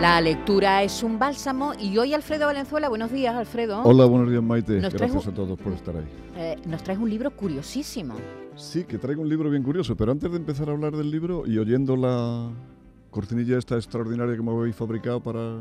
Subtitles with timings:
[0.00, 3.82] La lectura es un bálsamo y hoy Alfredo Valenzuela, buenos días Alfredo.
[3.82, 6.06] Hola, buenos días Maite, gracias a todos por estar ahí.
[6.36, 8.14] Eh, nos traes un libro curiosísimo.
[8.56, 11.46] Sí, que traigo un libro bien curioso, pero antes de empezar a hablar del libro
[11.46, 12.48] y oyendo la
[13.10, 15.58] cortinilla esta extraordinaria que me habéis fabricado para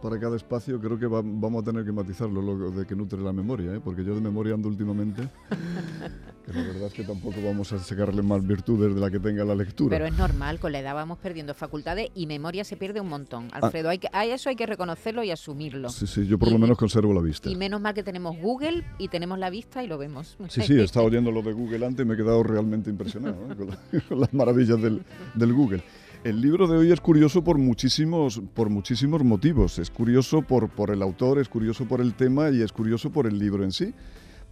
[0.00, 3.32] para cada espacio, creo que vamos a tener que matizarlo, lo de que nutre la
[3.32, 3.80] memoria, ¿eh?
[3.82, 5.26] porque yo de memoria ando últimamente,
[6.44, 9.44] que la verdad es que tampoco vamos a sacarle más virtudes de la que tenga
[9.44, 9.90] la lectura.
[9.90, 13.48] Pero es normal, con la edad vamos perdiendo facultades y memoria se pierde un montón.
[13.52, 13.60] Ah.
[13.62, 15.88] Alfredo, hay que, a eso hay que reconocerlo y asumirlo.
[15.88, 17.48] Sí, sí, yo por lo menos conservo la vista.
[17.48, 20.36] Y menos mal que tenemos Google y tenemos la vista y lo vemos.
[20.48, 23.36] Sí, sí, he estado oyendo lo de Google antes y me he quedado realmente impresionado
[23.50, 24.00] ¿eh?
[24.08, 25.02] con, las maravillas del,
[25.34, 25.82] del Google.
[26.24, 29.78] El libro de hoy es curioso por muchísimos, por muchísimos motivos.
[29.78, 33.26] Es curioso por, por el autor, es curioso por el tema y es curioso por
[33.26, 33.92] el libro en sí.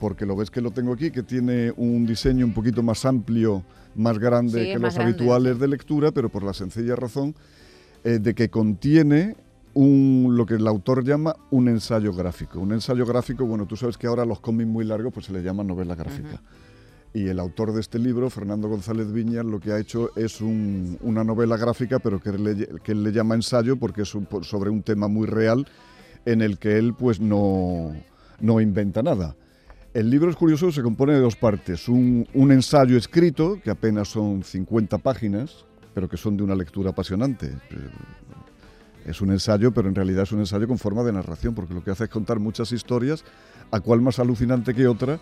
[0.03, 3.63] Porque lo ves que lo tengo aquí, que tiene un diseño un poquito más amplio,
[3.95, 7.37] más grande que los habituales de lectura, pero por la sencilla razón
[8.03, 9.37] eh, de que contiene
[9.75, 12.59] un, lo que el autor llama un ensayo gráfico.
[12.59, 15.41] Un ensayo gráfico, bueno, tú sabes que ahora los cómics muy largos pues se le
[15.41, 16.43] llama novela gráfica.
[17.15, 21.23] Y el autor de este libro, Fernando González Viñas, lo que ha hecho es una
[21.23, 25.65] novela gráfica, pero que, él le llama ensayo porque es sobre un tema muy real
[26.25, 27.93] en el que él pues no,
[28.41, 29.37] no inventa nada.
[29.95, 31.87] El libro es curioso, se compone de dos partes.
[31.87, 36.91] Un, un, ensayo escrito, que apenas son 50 páginas, pero que son de una lectura
[36.91, 37.49] apasionante.
[37.49, 37.91] Eh,
[39.05, 41.85] es un ensayo, pero en realidad es un ensayo con forma de narración, porque lo
[41.85, 43.23] que hace es contar muchas historias,
[43.71, 45.21] a cual más alucinante que otra,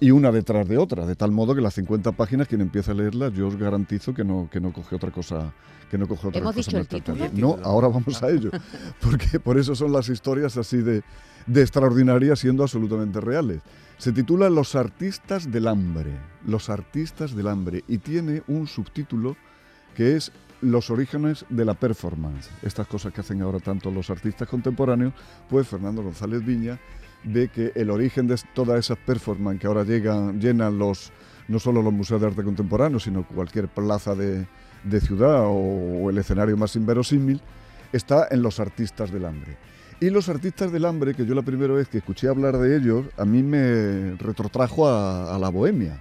[0.00, 2.94] y una detrás de otra, de tal modo que las 50 páginas, quien empieza a
[2.94, 5.52] leerlas, yo os garantizo que no, que no coge otra cosa.
[5.90, 7.30] Que no coge otra ¿Hemos cosa dicho el título?
[7.34, 8.50] No, ahora vamos a ello,
[9.00, 11.02] porque por eso son las historias así de,
[11.46, 13.60] de extraordinarias siendo absolutamente reales.
[13.98, 16.12] Se titula Los artistas del hambre,
[16.46, 19.36] los artistas del hambre, y tiene un subtítulo
[19.94, 22.48] que es los orígenes de la performance.
[22.62, 25.12] Estas cosas que hacen ahora tanto los artistas contemporáneos,
[25.48, 26.78] pues Fernando González Viña
[27.24, 31.12] ve que el origen de todas esas performances que ahora llegan, llenan los,
[31.48, 34.46] no solo los museos de arte contemporáneo, sino cualquier plaza de,
[35.00, 37.40] ciudad o, el escenario más inverosímil,
[37.92, 39.56] está en los artistas del hambre.
[40.00, 43.06] Y los artistas del hambre, que yo la primera vez que escuché hablar de ellos,
[43.18, 46.00] a mí me retrotrajo a la bohemia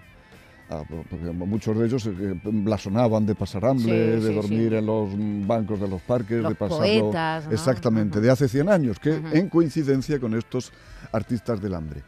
[0.71, 5.09] Ah, porque muchos de ellos eh, blasonaban de pasar hambre, de dormir en los
[5.47, 7.11] bancos de los parques, de pasarlo
[7.49, 10.71] exactamente, de hace 100 años, que en coincidencia con estos
[11.11, 12.03] artistas del hambre.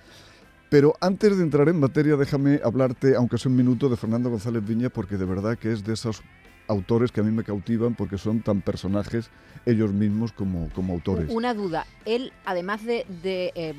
[0.69, 4.63] Pero antes de entrar en materia, déjame hablarte, aunque sea un minuto, de Fernando González
[4.63, 6.21] Viña, porque de verdad que es de esos
[6.71, 9.29] autores que a mí me cautivan porque son tan personajes
[9.65, 11.29] ellos mismos como, como autores.
[11.29, 13.75] Una duda, él además de, eh,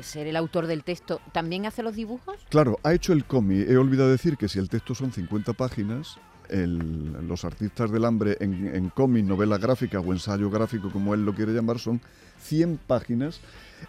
[0.00, 2.36] ser el autor del texto, ¿también hace los dibujos?
[2.48, 3.68] Claro, ha hecho el cómic.
[3.68, 6.18] He olvidado decir que si el texto son 50 páginas,
[6.48, 11.34] los artistas del hambre en, en cómic, novela gráfica o ensayo gráfico, como él lo
[11.34, 12.00] quiere llamar, son
[12.38, 13.40] 100 páginas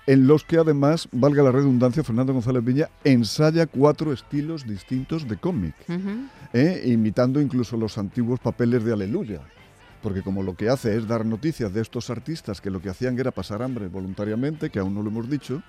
[0.06, 5.38] en los que además, valga la redundancia, Fernando González Viña ensaya cuatro estilos distintos de
[5.38, 5.76] cómic,
[6.54, 6.84] ¿eh?
[6.86, 9.42] imitando incluso los antiguos papeles de Aleluya.
[10.02, 13.20] Porque como lo que hace es dar noticias de estos artistas que lo que hacían
[13.20, 15.62] era pasar hambre voluntariamente, que aún no lo hemos dicho,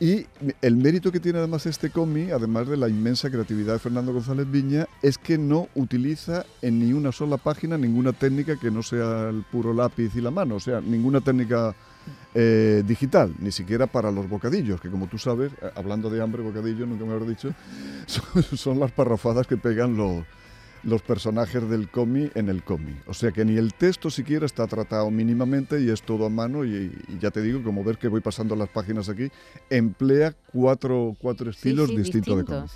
[0.00, 0.26] y
[0.60, 4.50] el mérito que tiene además este cómic, además de la inmensa creatividad de Fernando González
[4.50, 9.28] Viña, es que no utiliza en ni una sola página ninguna técnica que no sea
[9.30, 11.74] el puro lápiz y la mano, o sea, ninguna técnica
[12.34, 16.42] eh, digital, ni siquiera para los bocadillos, que como tú sabes, eh, hablando de hambre,
[16.42, 17.54] bocadillo, nunca me habrás dicho,
[18.56, 20.24] son, las parrafadas que pegan los,
[20.82, 22.96] los personajes del cómic en el cómic.
[23.06, 26.64] O sea que ni el texto siquiera está tratado mínimamente y es todo a mano
[26.64, 26.90] y,
[27.20, 29.28] ya te digo, como ver que voy pasando las páginas aquí,
[29.70, 32.70] emplea cuatro, cuatro estilos distintos de cómic.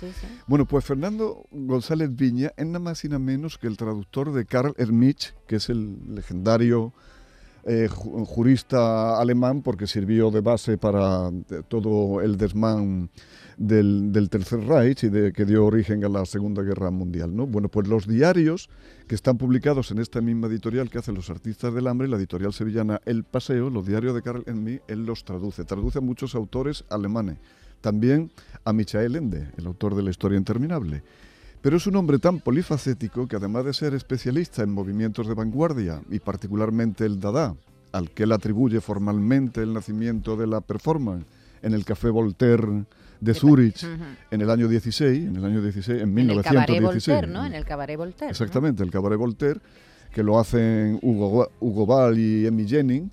[0.47, 4.45] bueno, pues Fernando González Viña es nada más y nada menos que el traductor de
[4.45, 6.93] Karl Hermich, que es el legendario
[7.65, 13.09] eh, jurista alemán porque sirvió de base para eh, todo el desmán
[13.57, 17.35] del, Tercer Reich y de, que dio origen a la Segunda Guerra Mundial.
[17.35, 17.45] ¿no?
[17.45, 18.69] Bueno, pues los diarios
[19.07, 22.53] que están publicados en esta misma editorial que hacen los artistas del hambre, la editorial
[22.53, 25.65] sevillana El Paseo, los diarios de Karl Enmi, él los traduce.
[25.65, 27.37] Traduce a muchos autores alemanes.
[27.81, 28.31] También
[28.63, 31.03] a Michael Ende, el autor de La Historia Interminable.
[31.61, 36.01] Pero es un hombre tan polifacético que además de ser especialista en movimientos de vanguardia
[36.09, 37.55] y particularmente el Dada,
[37.91, 41.25] al que él atribuye formalmente el nacimiento de la performance
[41.61, 42.85] en el Café Voltaire
[43.19, 43.85] de Zurich
[44.31, 46.17] en el año 16, en el año 16, en 1916.
[46.17, 47.45] En el Cabaret Voltaire, ¿no?
[47.45, 48.31] En el Cabaret Voltaire.
[48.31, 49.59] Exactamente, el Cabaret Voltaire,
[50.13, 53.11] que lo hacen Hugo, Hugo Ball y Emmy Jennings,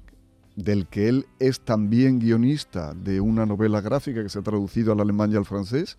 [0.56, 5.00] del que él es también guionista de una novela gráfica que se ha traducido al
[5.00, 5.96] alemán y al francés,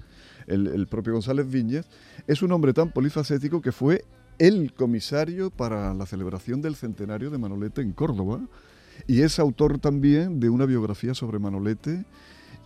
[0.48, 1.86] el, propio González Viñez,
[2.26, 4.04] es un hombre tan polifacético que fue
[4.40, 8.42] el comisario para la celebración del centenario de Manolete en Córdoba
[9.06, 12.06] y es autor también de una biografía sobre Manolete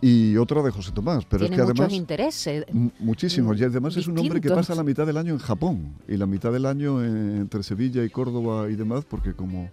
[0.00, 1.24] y otra de José Tomás.
[1.26, 1.86] Pero Tiene es que además.
[1.86, 2.64] muchos intereses.
[2.98, 3.58] Muchísimos.
[3.60, 6.26] Y además es un hombre que pasa la mitad del año en Japón y la
[6.26, 9.70] mitad del año entre Sevilla y Córdoba y demás, porque como,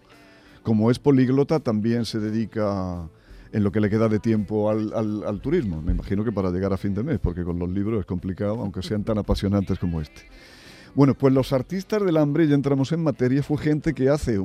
[0.63, 3.09] como es políglota también se dedica
[3.51, 5.81] en lo que le queda de tiempo al, al turismo.
[5.81, 8.61] Me imagino que para llegar a fin de mes, porque con los libros es complicado,
[8.61, 10.21] aunque sean tan apasionantes como este.
[10.95, 14.39] Bueno, pues los artistas del hambre, ya entramos en materia, fue gente que hace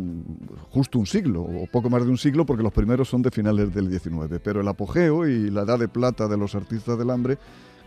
[0.70, 3.74] justo un siglo, o poco más de un siglo, porque los primeros son de finales
[3.74, 4.40] del 19.
[4.40, 7.38] Pero el apogeo y la edad de plata de los artistas del hambre,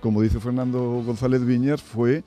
[0.01, 2.23] como dice Fernando González Viñas, fue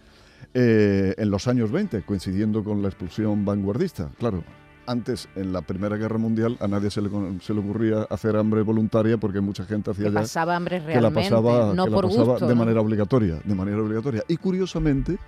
[0.55, 4.11] eh, en los años 20, coincidiendo con la expulsión vanguardista.
[4.19, 4.44] Claro,
[4.90, 7.08] antes, en la Primera Guerra Mundial, a nadie se le,
[7.40, 11.20] se le ocurría hacer hambre voluntaria porque mucha gente hacía que ya pasaba hambre realmente,
[11.22, 12.58] que la pasaba, no que por la pasaba gusto, de ¿no?
[12.58, 14.25] manera obligatoria, de manera obligatoria.
[14.26, 15.19] Y curiosamente,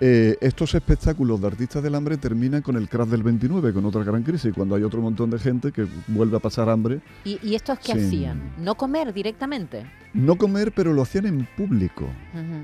[0.00, 4.02] eh, estos espectáculos de artistas del hambre terminan con el crash del 29, con otra
[4.02, 7.00] gran crisis, cuando hay otro montón de gente que vuelve a pasar hambre.
[7.24, 8.54] ¿Y, y estos qué hacían?
[8.58, 9.84] ¿No comer directamente?
[10.12, 12.08] No comer, pero lo hacían en público.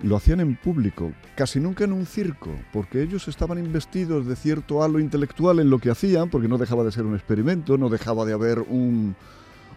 [0.02, 4.82] Lo hacían en público, casi nunca en un circo, porque ellos estaban investidos de cierto
[4.82, 8.24] halo intelectual en lo que hacían, porque no dejaba de ser un experimento, no dejaba
[8.24, 9.16] de haber un,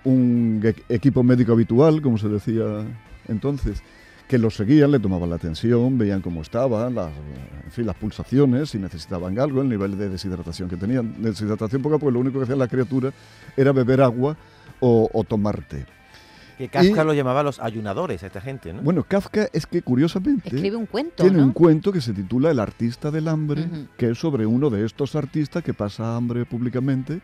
[0.03, 2.85] un e- equipo médico habitual, como se decía
[3.27, 3.81] entonces,
[4.33, 7.11] que los seguían, le tomaban la atención, veían cómo estaban, las,
[7.65, 11.21] en fin, las pulsaciones, si necesitaban algo, el nivel de deshidratación que tenían.
[11.21, 13.13] Deshidratación poca, porque lo único que hacían las criaturas
[13.55, 14.35] era beber agua
[14.79, 15.85] o, o tomar té.
[16.57, 18.81] Que Kafka Y- lo llamaba los ayunadores a esta gente, ¿no?
[18.81, 20.49] Bueno, Kafka es que curiosamente...
[20.55, 21.43] Escribe un cuento, Tiene ¿no?
[21.43, 25.15] un cuento que se titula El artista del hambre, que es sobre uno de estos
[25.15, 27.21] artistas que pasa hambre públicamente,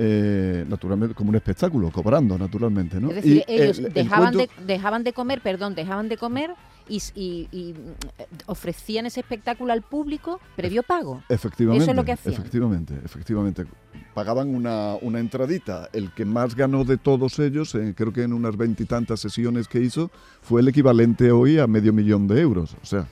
[0.00, 3.00] eh, naturalmente, como un espectáculo, cobrando, naturalmente.
[3.00, 3.08] ¿no?
[3.10, 6.16] Es decir, Y ellos el- el dejaban, cuento- de, dejaban de comer, perdón, dejaban de
[6.16, 6.50] comer
[6.88, 11.22] y, s- y- y, mm, ofrecían ese espectáculo al público previo pago.
[11.28, 12.32] Efectivamente, Eso es lo que hacían.
[12.34, 13.64] efectivamente, efectivamente.
[14.14, 15.88] Pagaban una, una entradita.
[15.92, 19.80] El que más ganó de todos ellos, eh, creo que en unas veintitantas sesiones que
[19.80, 20.10] hizo,
[20.42, 22.76] fue el equivalente hoy a medio millón de euros.
[22.82, 23.06] O sea,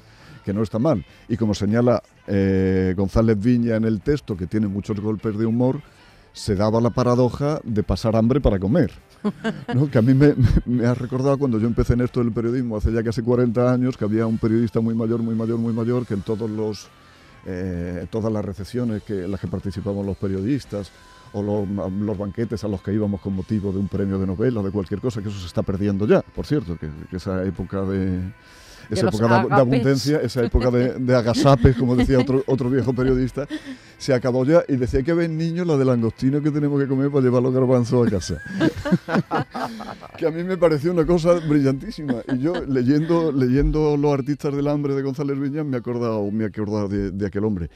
[0.44, 1.04] que no está mal.
[1.28, 5.80] Y como señala eh, González Viña en el texto, que tiene muchos golpes de humor,
[6.36, 8.92] se daba la paradoja de pasar hambre para comer.
[9.74, 9.90] ¿no?
[9.90, 10.34] Que a mí me,
[10.66, 13.96] me ha recordado cuando yo empecé en esto del periodismo hace ya casi 40 años,
[13.96, 16.88] que había un periodista muy mayor, muy mayor, muy mayor, que en todos los,
[17.46, 20.92] eh, todas las recepciones que, en las que participamos los periodistas
[21.32, 24.60] o los, los banquetes a los que íbamos con motivo de un premio de novela
[24.60, 27.42] o de cualquier cosa, que eso se está perdiendo ya, por cierto, que, que esa
[27.44, 28.20] época de...
[28.90, 32.92] Esa época de, de abundancia, esa época de, de agasapes, como decía otro, otro viejo
[32.92, 33.46] periodista,
[33.98, 37.10] se acabó ya y decía que ven niños la del langostino que tenemos que comer
[37.10, 38.42] para llevar los garbanzos a casa.
[40.18, 42.22] que a mí me pareció una cosa brillantísima.
[42.32, 46.44] Y yo leyendo, leyendo Los artistas del hambre de González Viñas me he acordado, me
[46.44, 47.70] he acordado de, de aquel hombre.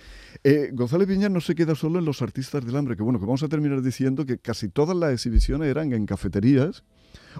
[0.44, 3.26] Eh, González Viñas no se queda solo en los artistas del hambre, que bueno, que
[3.26, 6.82] vamos a terminar diciendo que casi todas las exhibiciones eran en cafeterías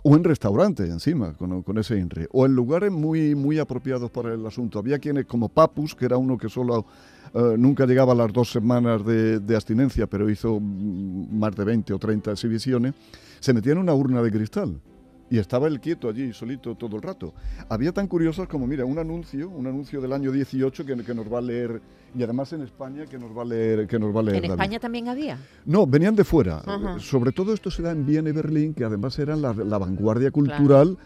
[0.03, 4.35] o en restaurantes encima, con, con ese INRE, o en lugares muy, muy apropiados para
[4.35, 4.79] el asunto.
[4.79, 6.87] Había quienes, como Papus, que era uno que solo
[7.35, 11.65] eh, nunca llegaba a las dos semanas de, de abstinencia, pero hizo mm, más de
[11.65, 12.95] 20 o 30 exhibiciones,
[13.39, 14.81] se metía en una urna de cristal.
[15.31, 17.33] Y estaba él quieto allí, solito, todo el rato.
[17.69, 21.33] Había tan curiosas como, mira, un anuncio, un anuncio del año 18 que, que nos
[21.33, 21.81] va a leer,
[22.15, 24.43] y además en España que nos va a leer, que nos va a leer En
[24.43, 24.55] David.
[24.55, 25.39] España también había.
[25.65, 26.61] No, venían de fuera.
[26.67, 26.99] Ajá.
[26.99, 30.33] Sobre todo esto se da en Viena y Berlín, que además eran la, la vanguardia
[30.33, 30.99] cultural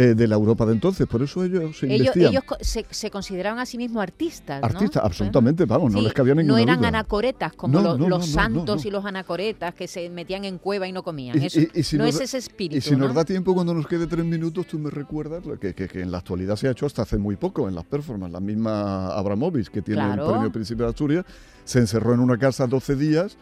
[0.00, 1.06] eh, de la Europa de entonces.
[1.06, 4.66] Por eso ellos se Ellos, ellos se, se consideraban a sí mismos artistas, ¿no?
[4.66, 6.88] Artistas, absolutamente, vamos, no Sí, les cabía ninguna No eran duda.
[6.88, 11.02] anacoretas como No, los santos y los anacoretas que se metían en cueva y no
[11.02, 11.40] comían.
[11.42, 12.76] Y- Eso, y- y si no nos es ese espíritu.
[12.78, 13.14] Y si nos ¿no?
[13.14, 16.12] da tiempo, cuando nos quede tres minutos, tú me recuerdas lo que, que- que en
[16.12, 18.32] la actualidad se ha hecho hasta hace muy poco en las performances.
[18.32, 20.26] La misma Abramovich, que tiene Claro.
[20.26, 21.24] el premio Príncipe de Asturias,
[21.64, 23.36] se encerró en una casa 12 días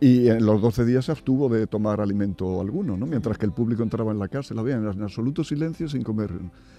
[0.00, 3.06] y en los 12 días se abstuvo de tomar alimento alguno, ¿no?
[3.06, 6.30] mientras que el público entraba en la casa, la veían en absoluto silencio sin comer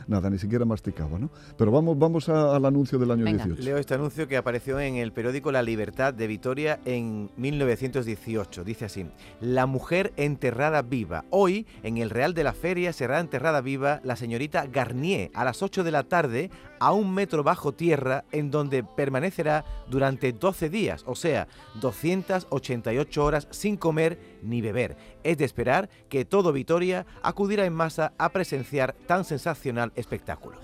[0.07, 1.17] nada, ni siquiera masticaba.
[1.17, 1.29] ¿no?
[1.57, 3.43] Pero vamos, vamos a- al anuncio del año Venga.
[3.45, 3.63] 18.
[3.63, 8.63] Leo este anuncio que apareció en el periódico La Libertad de Vitoria en 1918.
[8.63, 9.05] Dice así,
[9.41, 11.25] La mujer enterrada viva.
[11.29, 15.61] Hoy, en el Real de la Feria, será enterrada viva la señorita Garnier a las
[15.63, 21.03] 8 de la tarde a un metro bajo tierra en donde permanecerá durante 12 días,
[21.05, 21.47] o sea,
[21.81, 24.97] 288 horas sin comer ni beber.
[25.23, 30.57] Es de esperar que todo Vitoria acudirá en masa a presenciar tan sensacional espectáculo.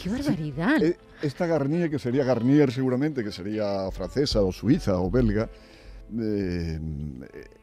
[0.00, 0.82] ¡Qué barbaridad!
[0.82, 5.48] Eh, esta Garnier, que sería Garnier seguramente, que sería francesa o suiza o belga,
[6.18, 6.78] eh,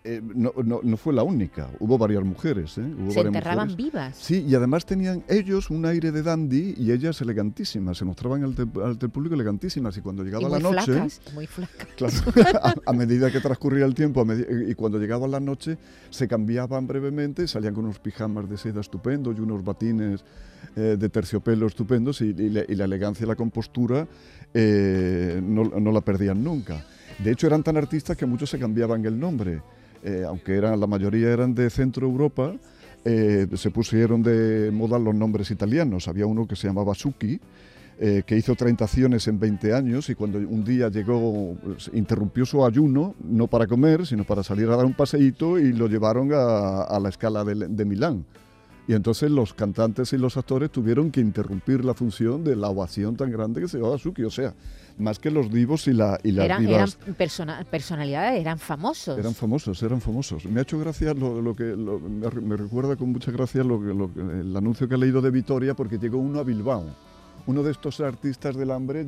[0.04, 2.78] eh, no, no, no, fue la única, hubo varias mujeres.
[2.78, 2.82] ¿eh?
[2.82, 4.16] Hubo se enterraban vivas.
[4.16, 8.56] Sí, y además tenían ellos un aire de dandy y ellas elegantísimas, se mostraban al,
[8.84, 10.94] al público elegantísimas y cuando llegaba y la noche...
[10.94, 11.88] Flacas, muy flacas.
[12.00, 12.16] Claro,
[12.64, 14.26] a, a, medida que transcurría el tiempo
[14.68, 15.78] y cuando llegaba la noche
[16.10, 20.24] se cambiaban brevemente, salían con unos pijamas de seda estupendos y unos batines
[20.76, 24.08] eh, de terciopelo estupendos y, y, la, y, la, elegancia y la compostura
[24.54, 26.86] no, no la perdían nunca.
[27.24, 29.62] De hecho, eran tan artistas que muchos se cambiaban el nombre.
[30.04, 32.54] Eh, aunque eran, la mayoría eran de Centro Europa,
[33.04, 36.08] eh, se pusieron de moda los nombres italianos.
[36.08, 37.40] Había uno que se llamaba Suki,
[38.00, 42.46] eh, que hizo 30 acciones en 20 años y cuando un día llegó, pues, interrumpió
[42.46, 46.32] su ayuno, no para comer, sino para salir a dar un paseíto y lo llevaron
[46.34, 48.24] a, a la escala de, de Milán.
[48.90, 53.16] Y entonces los cantantes y los actores tuvieron que interrumpir la función de la ovación
[53.16, 54.24] tan grande que se llevaba Suki.
[54.24, 54.56] O sea,
[54.98, 56.98] más que los divos y, la, y las eran, divas.
[57.04, 59.20] Eran persona, personalidades, eran famosos.
[59.20, 60.44] Eran famosos, eran famosos.
[60.46, 63.80] Me ha hecho gracia lo, lo que lo, me, me, recuerda con mucha gracia lo,
[63.80, 66.86] lo, el anuncio que he leído de Vitoria porque llegó uno a Bilbao.
[67.46, 69.06] Uno de estos artistas del hambre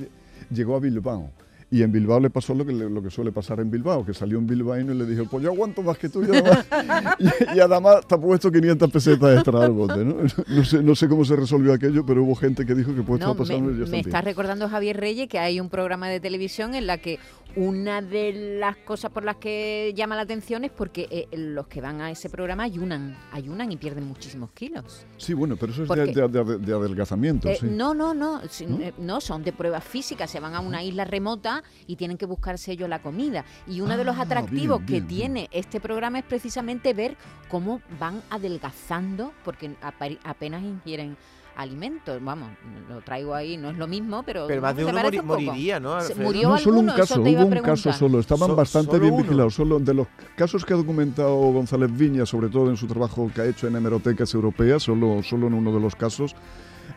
[0.51, 1.31] llegó a Bilbao.
[1.73, 4.37] Y en Bilbao le pasó lo que, lo que suele pasar en Bilbao, que salió
[4.37, 6.21] un bilbaíno y le dijo, pues yo aguanto más que tú.
[6.21, 6.65] Y además,
[7.19, 10.17] y, y además te ha puesto 500 pesetas extra al bote, ¿no?
[10.49, 13.21] No sé, no sé cómo se resolvió aquello, pero hubo gente que dijo que pues
[13.21, 16.87] no, pasando me, me está recordando Javier Reyes que hay un programa de televisión en
[16.87, 17.19] la que
[17.55, 21.81] una de las cosas por las que llama la atención es porque eh, los que
[21.81, 25.05] van a ese programa ayunan, ayunan y pierden muchísimos kilos.
[25.17, 27.49] Sí, bueno, pero eso es de, de, de, de, adelgazamiento.
[27.49, 27.67] Eh, sí.
[27.69, 28.79] No, no, no, ¿No?
[28.79, 32.25] Eh, no, son de pruebas físicas, se van a una isla remota y tienen que
[32.25, 33.45] buscarse ellos la comida.
[33.67, 35.07] Y uno ah, de los atractivos bien, bien, que bien.
[35.07, 37.17] tiene este programa es precisamente ver
[37.49, 39.75] cómo van adelgazando, porque
[40.23, 41.17] apenas ingieren
[41.61, 42.23] alimentos.
[42.23, 42.49] Vamos,
[42.89, 44.47] lo traigo ahí, no es lo mismo, pero.
[44.47, 46.01] Pero más de uno mori moriría, ¿no?
[46.01, 48.19] Se murió no, alguno, solo un caso, hubo un caso solo.
[48.19, 49.23] Estaban So, bastante solo bien uno.
[49.23, 49.53] vigilados.
[49.55, 53.41] Solo de los casos que ha documentado González Viña, sobre todo en su trabajo que
[53.41, 56.35] ha hecho en hemerotecas europeas, solo, solo en uno de los casos.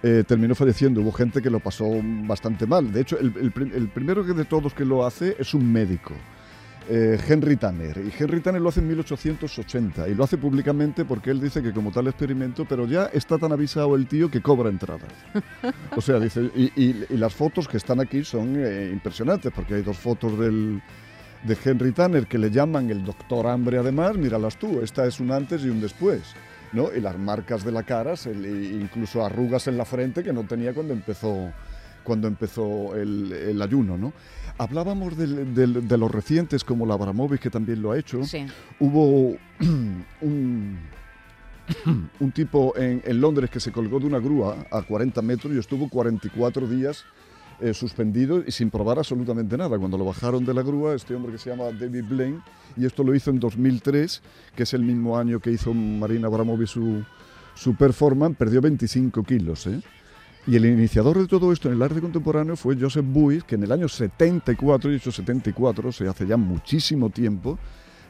[0.02, 1.00] Eh, terminó falleciendo.
[1.00, 1.86] Hubo gente que lo pasó
[2.26, 2.92] bastante mal.
[2.92, 6.12] De hecho, el, el, el primero que de todos que lo hace es un médico.
[6.88, 7.96] Eh, Henry Tanner.
[7.98, 11.72] Y Henry Tanner lo hace en 1880 y lo hace públicamente porque él dice que
[11.72, 15.12] como tal experimento, pero ya está tan avisado el tío que cobra entradas.
[15.96, 19.96] O sea, dice, y, las fotos que están aquí son eh, impresionantes porque hay dos
[19.96, 20.82] fotos del,
[21.44, 25.30] de Henry Tanner que le llaman el doctor hambre además, míralas tú, esta es un
[25.30, 26.34] antes y un después.
[26.72, 26.92] ¿no?
[26.94, 30.92] Y las marcas de la cara, incluso arrugas en la frente que no tenía cuando
[30.92, 31.52] empezó,
[32.04, 33.98] cuando empezó el, el ayuno.
[33.98, 34.12] ¿no?
[34.58, 38.22] Hablábamos de, de, de, los recientes como la Abramovic, que también lo ha hecho.
[38.24, 38.46] Sí.
[38.78, 39.36] Hubo
[40.20, 40.78] un,
[42.20, 45.58] un tipo en, en, Londres que se colgó de una grúa a 40 metros y
[45.58, 47.04] estuvo 44 días
[47.60, 49.78] eh, suspendido y sin probar absolutamente nada.
[49.78, 52.40] Cuando lo bajaron de la grúa, este hombre que se llama David Blaine,
[52.76, 54.22] y esto lo hizo en 2003,
[54.56, 57.04] que es el mismo año que hizo Marina Abramovic su,
[57.54, 59.66] su performance, perdió 25 kilos.
[59.68, 59.80] ¿eh?
[60.46, 63.62] Y el iniciador de todo esto en el arte contemporáneo fue Joseph Beuys, que en
[63.62, 67.58] el año 74, y hecho 74, se hace ya muchísimo tiempo,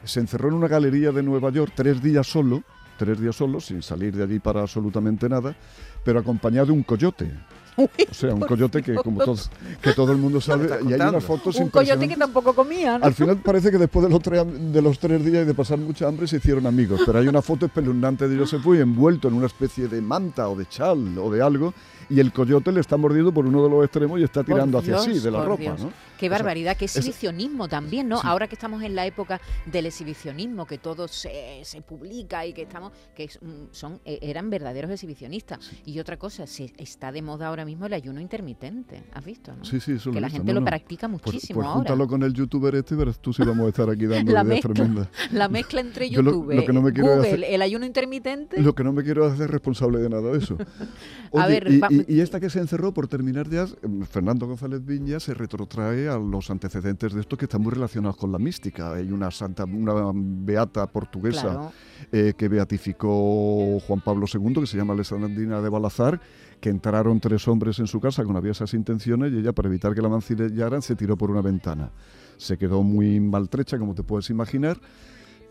[0.03, 2.63] se encerró en una galería de Nueva York tres días solo,
[2.97, 5.55] tres días solo, sin salir de allí para absolutamente nada,
[6.03, 7.31] pero acompañado de un coyote.
[7.77, 9.49] Uy, o sea, un coyote que como todos,
[9.81, 13.05] que todo el mundo sabe, y hay unas fotos Un coyote que tampoco comía, ¿no?
[13.05, 15.77] Al final parece que después de los, tres, de los tres días y de pasar
[15.77, 19.33] mucha hambre se hicieron amigos, pero hay una foto espeluznante de Joseph Beuys envuelto en
[19.33, 21.73] una especie de manta o de chal o de algo,
[22.09, 25.01] y el coyote le está mordiendo por uno de los extremos y está tirando Dios,
[25.01, 25.81] hacia sí de la ropa, Dios.
[25.81, 25.91] ¿no?
[26.19, 28.17] Qué barbaridad, qué exhibicionismo también, ¿no?
[28.21, 28.27] Sí.
[28.27, 32.61] Ahora que estamos en la época del exhibicionismo, que todo se, se publica y que
[32.63, 33.29] estamos, que
[33.71, 35.63] son, e, eran verdaderos exhibicionistas.
[35.65, 35.81] Sí.
[35.85, 39.53] Y otra cosa, se está de moda ahora mismo el ayuno intermitente, ¿has visto?
[39.55, 39.65] No?
[39.65, 40.37] Sí, sí, eso Que lo la visto.
[40.39, 40.65] gente no, lo no.
[40.65, 41.77] practica muchísimo pues ahora.
[41.79, 44.45] júntalo con el youtuber este, verás tú si vamos a estar aquí dando la ideas
[44.45, 45.07] mezcla, tremendas.
[45.31, 48.61] La mezcla entre lo- YouTube, lo que no me quiero Google, hacer- el ayuno intermitente.
[48.61, 50.57] Lo que no me quiero hacer responsable de nada de eso.
[51.33, 55.19] A ver, y- y esta que se encerró, por terminar ya, eh, Fernando González Viña
[55.19, 58.93] se retrotrae a los antecedentes de esto que están muy relacionados con la mística.
[58.93, 61.71] Hay una santa, una beata portuguesa Claro.
[62.11, 66.19] eh, que beatificó Juan Pablo II, que se llama Alessandrina de Balazar,
[66.59, 70.01] que entraron tres hombres en su casa con aviesas intenciones y ella, para evitar que
[70.01, 71.91] la mancillaran, se tiró por una ventana.
[72.37, 74.77] Se quedó muy maltrecha, como te puedes imaginar,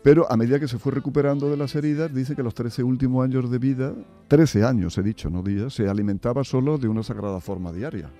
[0.03, 3.23] Pero a medida que se fue recuperando de las heridas, dice que los 13 últimos
[3.25, 3.91] años de vida,
[4.27, 8.11] 13 años he dicho, no días, se alimentaba solo de una sagrada forma diaria.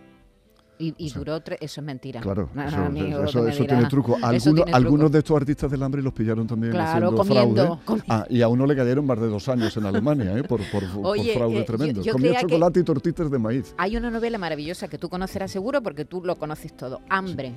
[0.77, 2.19] Y, y duró tres, eso es mentira.
[2.21, 4.15] Claro, eso, amigo, tiene truco.
[4.21, 4.75] Algunos, tiene truco.
[4.75, 8.03] algunos de estos artistas del hambre los pillaron también Claro, haciendo comiendo, fraude.
[8.09, 10.43] Ah, y a uno le cayeron más de dos años en Alemania, ¿eh?
[10.43, 12.01] por, por, fraude eh, tremendo.
[12.01, 13.73] yo Comía chocolate y tortitas de maíz.
[13.77, 16.99] Hay una novela maravillosa que tú conocerás seguro porque tú lo conoces todo.
[17.09, 17.53] Hambre,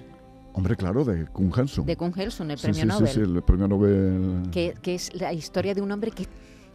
[0.54, 1.86] Hombre, claro, de Kung Hanson.
[1.86, 3.08] de Kun Helson, el Sí, premio sí, Nobel.
[3.08, 4.42] Sí, sí, el premio Nobel.
[4.50, 6.26] Que, que es la historia de un hombre que,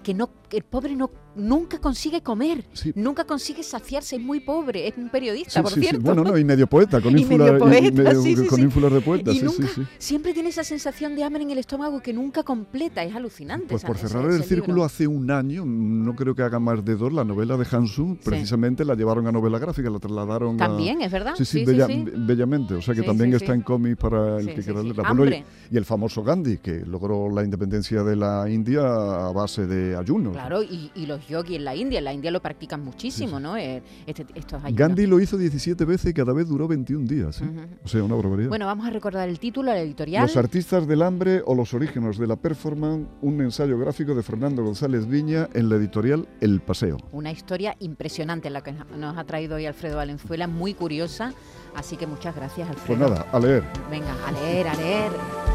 [0.03, 2.91] que no, el pobre no nunca consigue comer, Sí.
[2.95, 6.01] nunca consigue saciarse, es muy pobre, es un periodista, Sí, por sí, cierto.
[6.01, 9.67] Bueno, no, y medio poeta, con ínfulas de poeta, y sí, nunca,
[9.97, 13.67] siempre tiene esa sensación de hambre en el estómago que nunca completa, es alucinante.
[13.69, 14.85] Pues por ese- cerrar ese el círculo, libro.
[14.85, 18.85] hace un año, no creo que haga más de dos, la novela de Hansu, precisamente
[18.85, 20.67] la llevaron a novela gráfica, la trasladaron a...
[20.67, 21.33] También, es verdad.
[21.35, 22.75] Sí, sí, bella- bellamente.
[22.75, 25.43] O sea que también está en cómic para el que quiera leerla.
[25.69, 29.92] Y, y el famoso Gandhi, que logró la independencia de la India a base de
[29.95, 30.33] ayunos.
[30.33, 33.57] Claro, y, y los yogis en la India, en la India lo practican muchísimo, ¿no?
[33.57, 34.77] Eh, este- estos ayunos.
[34.79, 37.41] Gandhi lo hizo 17 veces y cada vez duró 21 días.
[37.41, 37.45] ¿eh?
[37.45, 37.61] Ujú.
[37.83, 38.49] O sea, una barbaridad.
[38.49, 40.23] Bueno, vamos a recordar el título, la editorial.
[40.23, 44.63] Los artistas del hambre o los orígenes de la performance, un ensayo gráfico de Fernando
[44.63, 46.97] González Viña en la editorial El Paseo.
[47.11, 51.33] Una historia impresionante la que nos ha traído hoy Alfredo Valenzuela, muy curiosa.
[51.75, 53.09] Así que muchas gracias, Pues Alfredo.
[53.09, 53.63] nada, a leer.
[53.89, 55.52] Venga, a leer, a leer.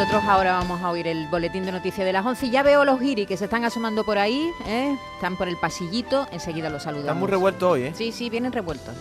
[0.00, 2.46] Nosotros ahora vamos a oír el boletín de noticias de las 11.
[2.46, 4.96] y Ya veo los giri que se están asomando por ahí, ¿eh?
[5.16, 6.26] están por el pasillito.
[6.32, 7.08] Enseguida los saludamos.
[7.08, 7.92] Están muy revueltos hoy, ¿eh?
[7.94, 8.94] Sí, sí, vienen revueltos.